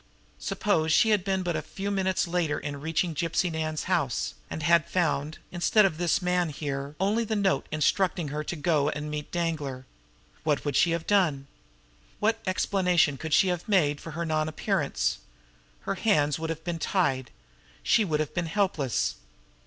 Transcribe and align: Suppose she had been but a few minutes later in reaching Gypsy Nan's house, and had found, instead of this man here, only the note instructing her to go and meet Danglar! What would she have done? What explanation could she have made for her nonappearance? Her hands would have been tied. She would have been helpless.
Suppose 0.39 0.91
she 0.91 1.11
had 1.11 1.23
been 1.23 1.43
but 1.43 1.55
a 1.55 1.61
few 1.61 1.91
minutes 1.91 2.27
later 2.27 2.57
in 2.57 2.81
reaching 2.81 3.13
Gypsy 3.13 3.51
Nan's 3.51 3.83
house, 3.83 4.33
and 4.49 4.63
had 4.63 4.89
found, 4.89 5.37
instead 5.51 5.85
of 5.85 5.99
this 5.99 6.23
man 6.23 6.49
here, 6.49 6.95
only 6.99 7.23
the 7.23 7.35
note 7.35 7.67
instructing 7.71 8.29
her 8.29 8.43
to 8.45 8.55
go 8.55 8.89
and 8.89 9.11
meet 9.11 9.31
Danglar! 9.31 9.85
What 10.43 10.65
would 10.65 10.75
she 10.75 10.89
have 10.89 11.05
done? 11.05 11.45
What 12.19 12.39
explanation 12.47 13.15
could 13.15 13.31
she 13.35 13.49
have 13.49 13.69
made 13.69 14.01
for 14.01 14.13
her 14.13 14.25
nonappearance? 14.25 15.19
Her 15.81 15.93
hands 15.93 16.39
would 16.39 16.49
have 16.49 16.63
been 16.63 16.79
tied. 16.79 17.29
She 17.83 18.03
would 18.03 18.19
have 18.19 18.33
been 18.33 18.47
helpless. 18.47 19.17